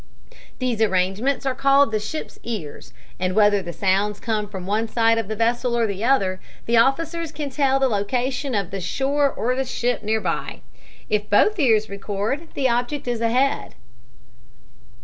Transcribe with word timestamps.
These 0.57 0.81
arrangements 0.81 1.45
are 1.45 1.53
called 1.53 1.91
the 1.91 1.99
ship's 1.99 2.39
ears, 2.41 2.91
and 3.19 3.35
whether 3.35 3.61
the 3.61 3.71
sounds 3.71 4.19
come 4.19 4.49
from 4.49 4.65
one 4.65 4.87
side 4.87 5.19
of 5.19 5.27
the 5.27 5.35
vessel 5.35 5.77
or 5.77 5.85
the 5.85 6.03
other, 6.03 6.39
the 6.65 6.75
officers 6.75 7.31
can 7.31 7.51
tell 7.51 7.79
the 7.79 7.87
location 7.87 8.55
of 8.55 8.71
the 8.71 8.81
shore 8.81 9.29
or 9.29 9.63
ship 9.63 10.01
near 10.01 10.19
by. 10.19 10.61
If 11.07 11.29
both 11.29 11.59
ears 11.59 11.87
record, 11.87 12.47
the 12.55 12.67
object 12.67 13.07
is 13.07 13.21
ahead. 13.21 13.75